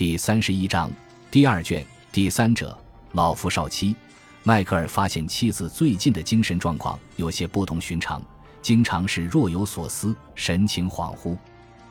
[0.00, 0.90] 第三十一章
[1.30, 2.74] 第二卷第三者
[3.12, 3.94] 老夫少妻。
[4.44, 8.22] 迈克尔发现妻子最近的精神状况有些不同寻常，
[8.62, 11.36] 经常是若有所思，神情恍惚。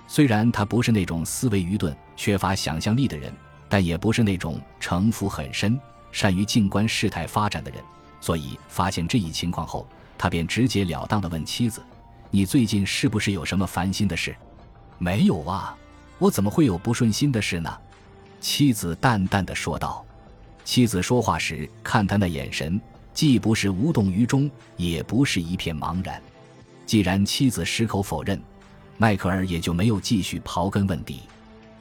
[0.08, 3.32] 虽然他不是那种思维愚钝、缺乏想象力的人，
[3.70, 5.80] 但也不是那种城府很深、
[6.12, 7.80] 善于静观事态发展的人。
[8.20, 9.88] 所以发现这一情况后，
[10.18, 11.80] 他便直截了当地问妻子
[12.32, 14.36] ：“你最近是不是有什么烦心的事
[14.98, 15.78] ？”“没有啊，
[16.18, 17.72] 我怎么会有不顺心的事呢？”
[18.40, 20.06] 妻子淡淡的说道。
[20.64, 22.80] 妻子说话时看他那眼神，
[23.14, 26.22] 既不是无动于衷，也不是一片茫然。
[26.86, 28.40] 既然妻子矢口否认，
[28.98, 31.22] 迈克尔也就没有继续刨根问底。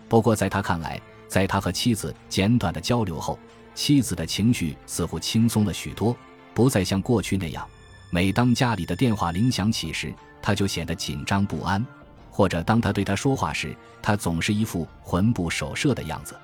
[0.08, 3.38] 不过在他看来，在他和妻子简短的交流后，
[3.74, 6.16] 妻子的情绪似乎轻松了许多，
[6.54, 7.66] 不再像过去那样，
[8.10, 11.82] 每当家里的电话铃响起时，他就显得紧张不安；
[12.30, 16.34] 或者当他对他说话时，他总是一副魂不守舍的样子。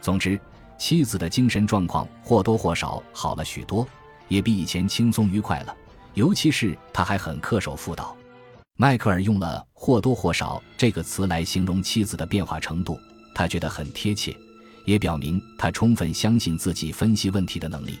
[0.00, 0.38] 总之，
[0.78, 3.86] 妻子的精神状况或多或少好了许多，
[4.28, 5.76] 也比以前轻松愉快了。
[6.14, 8.16] 尤其是他还很恪守妇道。
[8.76, 12.98] 迈克尔用了“或多或少”这个词来形容妻子的变化程度，
[13.34, 14.36] 他觉得很贴切，
[14.84, 17.98] 也表明他充分相信自己分析问题的能力。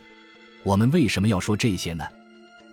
[0.62, 2.04] 我们为什么要说这些呢？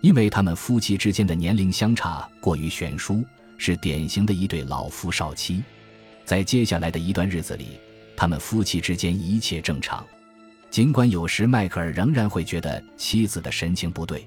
[0.02, 3.24] 因为他们夫妻之间的年龄相差过于悬殊，
[3.58, 5.62] 是典型的一对老夫少妻。
[6.24, 7.78] 在接下来的一段日子里。
[8.16, 10.04] 他们夫妻之间一切正常，
[10.70, 14.26] 尽管有时迈克尔仍然会觉得妻子的神情不对，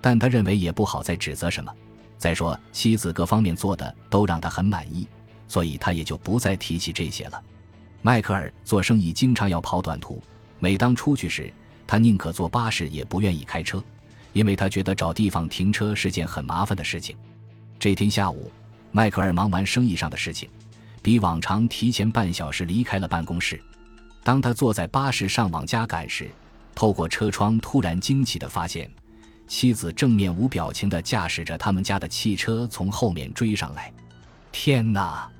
[0.00, 1.72] 但他认为也不好再指责什么。
[2.16, 5.06] 再说，妻子各方面做的都让他很满意，
[5.48, 7.42] 所以他也就不再提起这些了。
[8.00, 10.22] 迈克尔做生意经常要跑短途，
[10.58, 11.52] 每当出去时，
[11.86, 13.82] 他宁可坐巴士也不愿意开车，
[14.32, 17.16] 因为他觉得找地方停车是件很麻烦的事情。
[17.78, 18.50] 这天下午，
[18.92, 20.48] 迈克尔忙完生意上的事情。
[21.06, 23.62] 比往常提前半小时离开了办公室。
[24.24, 26.28] 当他坐在巴士上往家赶时，
[26.74, 28.90] 透过车窗突然惊奇地发现，
[29.46, 33.92] 妻子正面无表情地驾驶着他们家的汽车从后面追上来。
[34.50, 35.30] 天哪，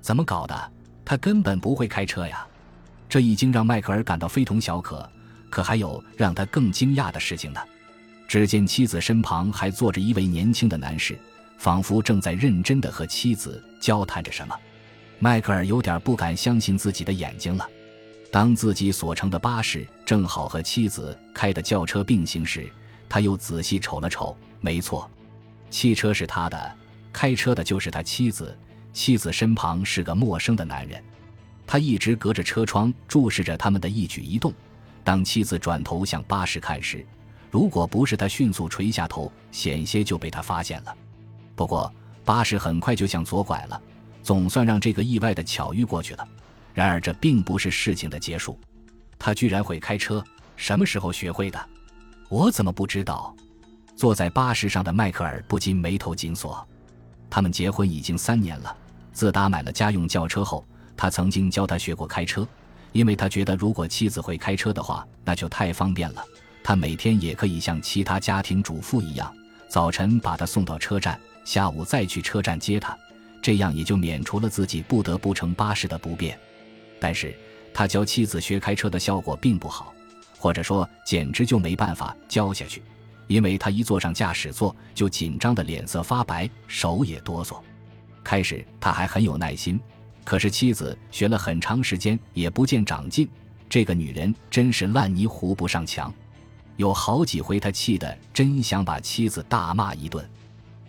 [0.00, 0.72] 怎么搞的？
[1.04, 2.46] 他根本不会开车呀！
[3.08, 5.10] 这已经让迈克尔感到非同小可。
[5.50, 7.60] 可还有让他更惊讶的事情呢。
[8.28, 11.18] 只见妻子身旁还坐着一位年轻的男士，
[11.56, 14.54] 仿佛正在认真地和妻子交谈着什么。
[15.18, 17.68] 迈克尔有点不敢相信自己的眼睛了。
[18.30, 22.70] 当自己所乘的巴士正好和妻子开的轿车并行时，
[23.08, 24.36] 他又仔细瞅了瞅。
[24.60, 25.10] 没错，
[25.70, 26.76] 汽车是他的，
[27.12, 28.56] 开车的就是他妻子。
[28.92, 31.02] 妻子身旁是个陌生的男人，
[31.66, 34.52] 他一直隔着车窗注视着他们的一举一动。
[35.04, 37.06] 当妻子转头向巴士看时，
[37.50, 40.94] 如果不是他迅速垂下头，险些就被他发现了。
[41.54, 41.92] 不过，
[42.24, 43.80] 巴士很快就向左拐了。
[44.22, 46.28] 总算让这个意外的巧遇过去了，
[46.74, 48.58] 然而这并不是事情的结束。
[49.18, 50.22] 他居然会开车，
[50.56, 51.60] 什么时候学会的？
[52.28, 53.34] 我怎么不知道？
[53.96, 56.66] 坐在巴士上的迈克尔不禁眉头紧锁。
[57.28, 58.76] 他们结婚已经三年了，
[59.12, 60.64] 自打买了家用轿车后，
[60.96, 62.46] 他曾经教他学过开车，
[62.92, 66.24] 因为他觉得如果妻子会开车的话，那就太方便了。
[66.62, 69.34] 他每天也可以像其他家庭主妇一样，
[69.68, 72.96] 早晨把他送到车站，下午再去车站接他。
[73.48, 76.38] 这样也就免除了自己不得不乘巴士的不便，
[77.00, 77.34] 但是
[77.72, 79.94] 他教妻子学开车的效果并不好，
[80.36, 82.82] 或者说简直就没办法教下去，
[83.26, 87.58] 因为他一坐上驾驶座就紧张的脸色发白，手也哆嗦。
[88.22, 89.80] 开始他还很有耐心，
[90.24, 93.26] 可是妻子学了很长时间也不见长进，
[93.66, 96.12] 这个女人真是烂泥糊不上墙。
[96.76, 100.22] 有好几回他气得真想把妻子大骂一顿，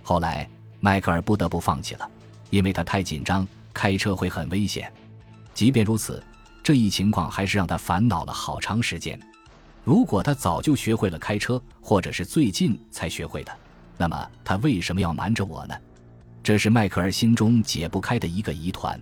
[0.03, 0.45] 后来
[0.81, 2.11] 迈克尔不得不放弃了。
[2.49, 4.91] 因为他太紧张，开车会很危险。
[5.53, 6.23] 即便如此，
[6.63, 9.19] 这一情况还是让他烦恼了好长时间。
[9.83, 13.51] 如果他早就学会了开车，或者是最近才学会的，
[13.97, 15.75] 那么他为什么要瞒着我呢？
[16.43, 18.99] 这是迈克尔心中解不开的一个疑团。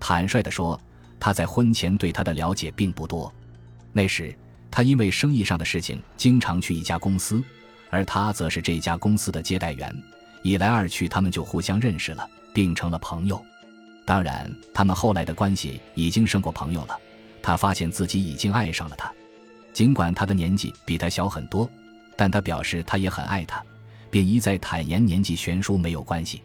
[0.00, 0.80] 坦率地说，
[1.20, 3.32] 他在婚前对他的了解并不多。
[3.92, 4.34] 那时，
[4.70, 7.42] 他因为生意上的事情经常去一家公司，
[7.90, 9.94] 而他则是这家公司的接待员。
[10.42, 12.28] 一来二去，他们就互相认识了。
[12.52, 13.44] 并成了朋友，
[14.04, 16.98] 当然，他们后来的关系已经胜过朋友了。
[17.42, 19.12] 他发现自己已经爱上了他，
[19.72, 21.68] 尽管他的年纪比他小很多，
[22.16, 23.62] 但他表示他也很爱他，
[24.10, 26.42] 并一再坦言年纪悬殊没有关系，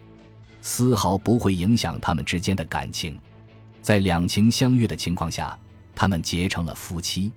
[0.60, 3.16] 丝毫不会影响他们之间的感情。
[3.80, 5.56] 在两情相悦的情况下，
[5.94, 7.30] 他们结成了夫妻。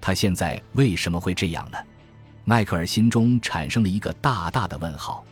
[0.00, 1.78] 他现在为什么会这样呢？
[2.44, 5.24] 迈克尔心中产生了一个大大的问号。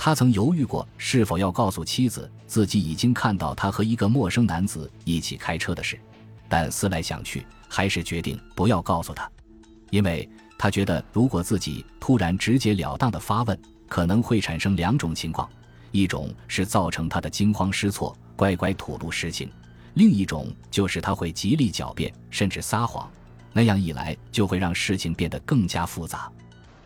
[0.00, 5.98] 他曾犹豫过是否要告诉妻子自己已经看到他和一个陌生男子一起开车的事，
[6.48, 9.28] 但思来想去，还是决定不要告诉他，
[9.90, 15.50] 因为他觉得如果自己突然直截了当的发问，可能会产生两种情况：
[15.90, 19.48] 一种是造成他的惊慌失措，乖乖吐露实情；
[19.94, 23.10] 另一种就是他会极力狡辩，甚至撒谎。
[23.52, 26.30] 那样一来，就会让事情变得更加复杂。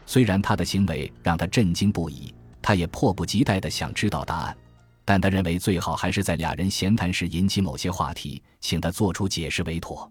[0.07, 4.57] 虽然他的行为让他震惊不已，他也迫不及待地想知道答案。
[5.05, 10.11] 但他认为最好还是在俩人闲谈时引起某些话题，请他做出解释为妥。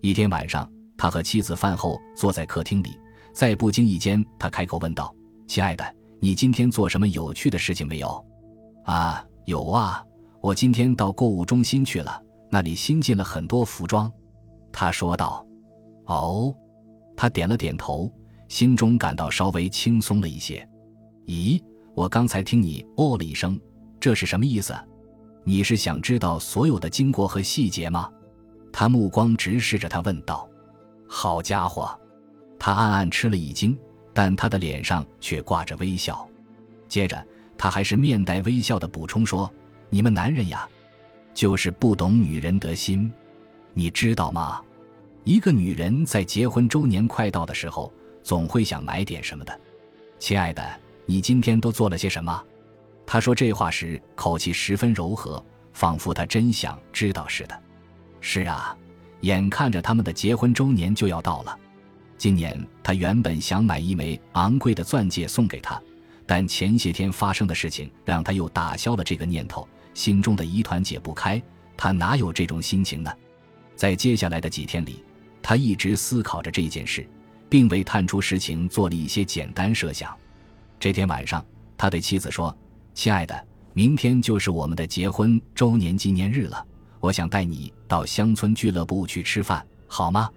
[0.00, 2.98] 一天晚上，他和妻子饭后坐在客厅里，
[3.34, 5.14] 在不经意间，他开口问道
[5.46, 5.84] ：“亲爱的，
[6.18, 8.24] 你今天做什么有趣的事情没有
[8.86, 10.02] ？”“啊，有啊，
[10.40, 14.10] 我今天到购物中心去了，那里新进了很多服装。”
[14.72, 15.46] 他说道。
[16.06, 16.54] “哦。”
[17.14, 18.10] 他点了点头，
[18.48, 20.66] 心中感到稍微轻松了一些。
[21.28, 21.62] “咦，
[21.94, 23.60] 我刚才听你哦了一声。”
[24.00, 24.74] 这是什么意思？
[25.44, 28.10] 你是想知道所有的经过和细节吗？
[28.72, 30.48] 他目光直视着他问道。
[31.08, 31.96] 好家伙！
[32.58, 33.78] 他暗暗吃了一惊，
[34.12, 36.28] 但他的脸上却挂着微笑。
[36.88, 37.24] 接着，
[37.56, 39.48] 他还是面带微笑的补充说
[39.90, 40.68] ：“你们男人呀，
[41.34, 43.12] 就是不懂女人的心。
[43.74, 44.60] 你知道吗？
[45.24, 47.92] 一个女人在结婚周年快到的时候，
[48.22, 49.60] 总会想买点什么的。
[50.18, 52.42] 亲爱的，你今天都做了些什么？”
[53.06, 57.62] 他说这话时，口气十分柔和，仿佛他真想知道似的。
[58.20, 58.76] 是啊，
[59.22, 61.58] 眼看着他们的结婚周年就要到了，
[62.16, 65.80] 今年他原本想买一枚昂贵的钻戒送给他，
[66.26, 71.42] 但前些天发生的事情让他又打消了这个念头，心中的疑团解不开。
[71.76, 73.12] 他哪有这种心情呢？
[73.74, 75.04] 在接下来的几天里，
[75.42, 77.04] 他一直思考着这件事，
[77.48, 80.16] 并为探出实情做了一些简单设想。
[80.82, 81.46] 这天晚上，
[81.78, 82.52] 他对妻子说。
[82.92, 86.66] 亲爱的，明天就是我们的结婚周年纪念日了，
[86.98, 90.28] 我想带你到乡村俱乐部去吃饭，好吗？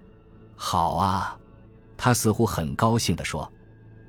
[0.54, 1.36] 好啊，
[1.96, 3.52] 他似乎很高兴地说。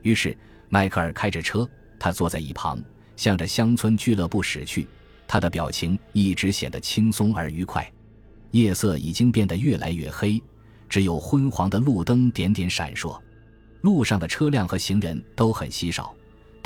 [0.04, 0.38] 于是
[0.70, 1.68] 迈克尔开着车，
[1.98, 2.80] 他坐在一旁，
[3.16, 4.88] 向着乡村俱乐部驶去。
[5.28, 7.92] 他的表情一直显得轻松而愉快。
[8.52, 10.40] 夜色已经变得越来越黑，
[10.88, 13.20] 只有昏黄的路灯点点闪烁，
[13.82, 16.14] 路上的车辆和行人都很稀少。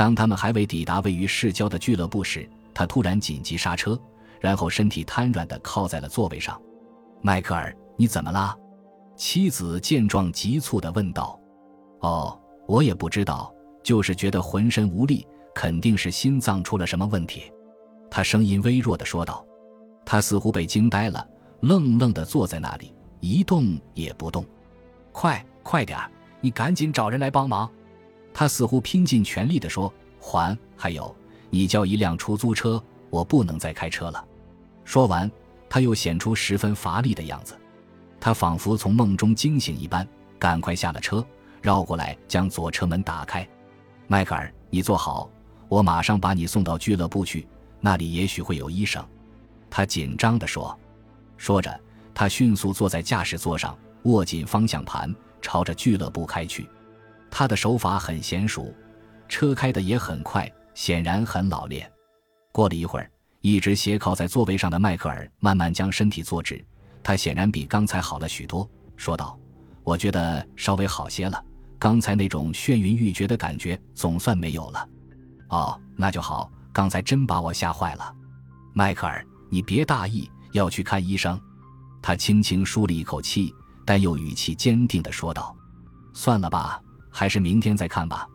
[0.02, 3.96] 当他们还未抵达位于市郊的俱乐部时，他突然紧急刹车，
[4.40, 6.60] 然后身体瘫软地靠在了座位上。
[7.22, 8.58] 迈克尔，你怎么了？
[9.16, 11.40] 妻子见状急促地问道。
[12.00, 12.36] 哦，
[12.68, 13.54] 我也不知道，
[13.84, 17.44] 就是觉得浑身无力，肯定是心脏出了什么问题。
[18.10, 19.46] 他声音微弱地说道。
[20.04, 21.24] 他似乎被惊呆了，
[21.60, 24.44] 愣愣地坐在那里，一动也不动。
[25.12, 26.10] 快，快点儿，
[26.40, 27.70] 你赶紧找人来帮忙。
[28.34, 31.14] 他似乎拼尽全力地说：“还还有，
[31.50, 34.26] 你叫一辆出租车，我不能再开车了。”
[34.86, 35.30] 说完，
[35.70, 37.58] 他又显出十分乏力的样子。
[38.20, 40.08] 他仿佛从梦中惊醒一般，
[40.40, 41.26] 赶快下了车，
[41.62, 43.48] 绕过来将左车门打开。
[44.08, 45.30] “迈克尔，你坐好，
[45.68, 47.48] 我马上把你送到俱乐部去，
[47.80, 49.04] 那里也许会有医生。”
[49.70, 50.78] 他紧张地说。
[51.38, 51.80] 说着，
[52.14, 56.70] 他迅速坐在驾驶座上，握紧方向盘，朝着俱乐部开去。
[57.32, 58.72] 他的手法很娴熟，
[59.28, 61.90] 车开得也很快，显然很老练。
[62.52, 66.64] 过了一会儿，一直斜靠在座位上的迈克尔慢慢将身体坐直，
[67.02, 69.40] 他显然比刚才好了许多，说道
[69.84, 71.44] ：“我觉得稍微好些了，
[71.80, 74.90] 刚才那种眩晕欲绝的感觉总算没有了。”
[75.50, 78.14] 哦，那就好，刚才真把我吓坏了。
[78.74, 81.40] 迈克尔，你别大意，要去看医生。
[82.02, 85.56] 他轻轻舒了一口气，但又语气坚定地说道
[86.14, 88.28] ：“算了吧。”还是明天再看吧。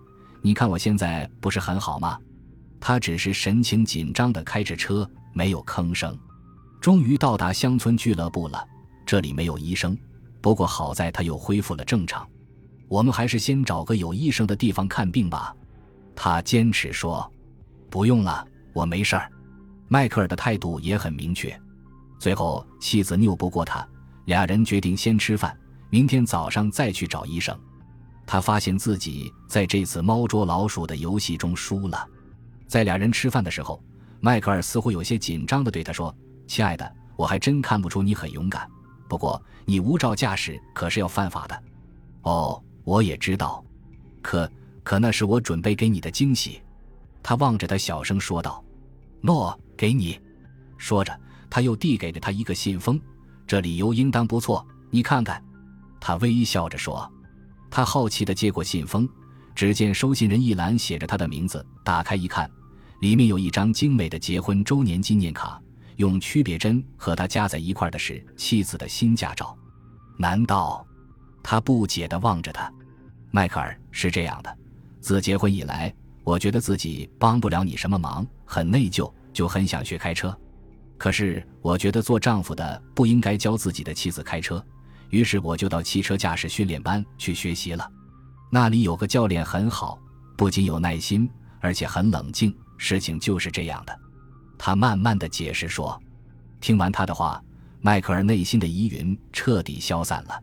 [0.43, 2.19] 你看我现在不是很好吗？
[2.79, 6.17] 他只是神情紧张地开着车，没有吭声。
[6.81, 8.65] 终于到达乡村俱乐部了，
[9.05, 9.97] 这里没有医生，
[10.41, 12.25] 不过好在他又恢复了正常。
[12.87, 15.53] 我们还是先找个有医生的地方看病吧。
[16.15, 17.29] 他坚持说
[17.91, 19.29] ：“不用了，我没事儿。”
[19.89, 21.59] 迈克尔的态度也很明确。
[22.19, 23.87] 最后，妻子拗不过他，
[24.27, 25.57] 俩人决定先吃饭，
[25.91, 27.59] 明天早上再去找医生。
[28.27, 32.07] 他发现自己在这次猫捉老鼠的游戏中输了。
[32.67, 33.81] 在俩人吃饭的时候，
[34.21, 36.13] 迈克尔似乎有些紧张地对他说
[36.49, 38.69] ：“亲爱的，我还真看不出你很勇敢。
[39.09, 41.63] 不过你无照驾驶可是要犯法的。
[42.23, 43.65] ”“哦，我也知道。
[44.21, 44.51] 可
[44.83, 46.61] 可那是我准备给你的惊喜。”
[47.23, 48.63] 他望着他小声说道。
[49.23, 50.21] “诺，给你。”
[50.77, 51.17] 说着，
[51.49, 53.01] 他又递给了他一个信封。
[53.47, 55.41] “这理由应当不错，你看看。”
[56.01, 57.09] 他微笑着说。
[57.71, 59.09] 他好奇地接过信封，
[59.55, 61.65] 只见收信人一栏写着他的名字。
[61.85, 62.51] 打开一看，
[63.01, 65.61] 里面有一张精美的结婚周年纪念卡，
[65.97, 69.57] 用区别针和他夹在一块的是妻子的新驾照。
[70.19, 70.87] 难道？
[71.43, 72.73] 他不解地望着他。
[73.31, 74.59] 迈克尔是这样的，
[75.01, 75.95] 自结婚以来，
[76.25, 80.37] 我觉得自己帮不了你什么忙，很内疚，就很想学开车。
[80.99, 84.65] 可是我觉得做丈夫的不应该教自己的妻子开车，
[85.11, 87.91] 于是我就到汽车驾驶训练班去学习了。
[88.51, 89.99] 那里有个教练很好，
[90.37, 91.29] 不仅有耐心，
[91.61, 92.57] 而且很冷静。
[92.79, 93.99] 事情就是这样的。
[94.59, 96.01] 他慢慢的解释说。
[96.61, 97.43] 听完他的话，
[97.81, 100.43] 迈克尔内心的疑云彻底消散了。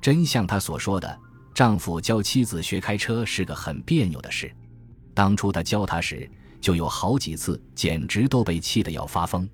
[0.00, 1.18] 真像他所说的。
[1.54, 4.54] 丈夫教妻子学开车是个很别扭的事。
[5.14, 9.48] 当初他教他时，就有好几次，简直都被气得要发疯。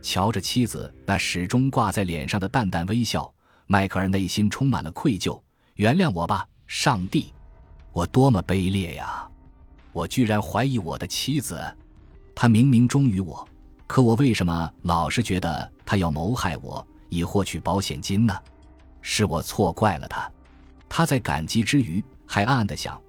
[0.00, 3.30] 瞧着妻子那始终挂在脸上的淡淡微笑，
[3.66, 5.40] 迈克尔内心充满了愧疚。
[5.74, 7.32] 原谅我吧，上帝！
[7.92, 9.28] 我多么卑劣呀！
[9.92, 11.60] 我居然怀疑我的妻子。
[12.34, 13.48] 她明明忠于我，
[13.86, 18.36] 可我为什么老是觉得他要谋害我，以获取保险金呢？
[19.02, 20.30] 是我错怪了他。
[20.88, 23.00] 他在感激之余，还暗暗的想：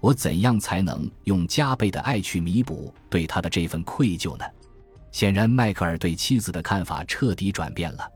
[0.00, 4.44] 我怎样才能用加倍的爱去弥补对他的这份愧疚呢？
[5.12, 8.10] 显然，迈克尔对妻子的看法彻底转变了。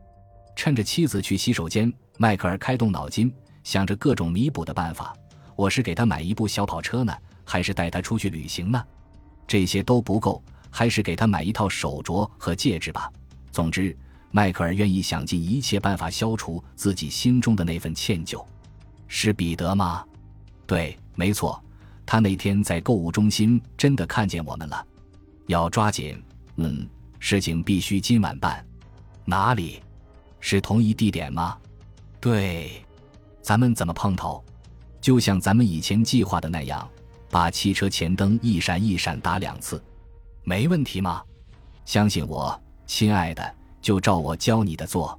[0.59, 5.15] 趁着妻子去洗手间，迈克尔开动脑筋，想着各种弥补的办法。
[5.55, 8.83] 我是给他买一部小跑车呢，还是带他出去旅行呢？
[9.47, 13.09] 这些都不够，还是给他买一套手镯和戒指吧。
[13.53, 13.97] 总之，
[14.31, 18.45] 迈克尔愿意想尽一切办法消除自己心中的那份歉疚。
[19.07, 20.03] 是彼得吗？
[20.67, 21.63] 对，没错，
[22.05, 24.85] 他那天在购物中心真的看见我们了。
[25.47, 26.21] 要抓紧，
[26.57, 26.85] 嗯，
[27.17, 28.61] 事情必须今晚办。
[29.23, 29.81] 哪里？
[30.39, 31.57] 是同一地点吗？
[32.19, 32.85] 对，
[33.41, 34.43] 咱们怎么碰头？
[35.01, 36.87] 就像咱们以前计划的那样，
[37.29, 39.81] 把汽车前灯一闪一闪打两次，
[40.43, 41.23] 没问题吗？
[41.85, 45.17] 相信我，亲爱的，就照我教你的做。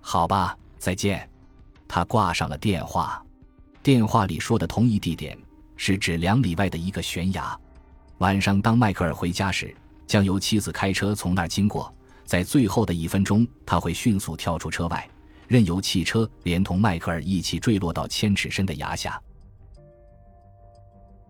[0.00, 1.28] 好吧，再见。
[1.86, 3.22] 他挂上了电话，
[3.82, 5.38] 电话里说的同一地点
[5.76, 7.56] 是指两里外的一个悬崖。
[8.18, 9.74] 晚上，当迈克尔回家时，
[10.06, 11.94] 将由妻子开车从那儿经过。
[12.32, 15.06] 在最后的一分钟，他会迅速跳出车外，
[15.48, 19.20] 任由汽车连同迈克尔一起坠落到千尺深的崖下。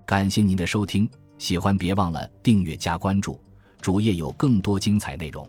[0.06, 3.40] 感谢您的收听，喜欢别忘了订阅加关注，
[3.80, 5.44] 主页有更多精彩内容。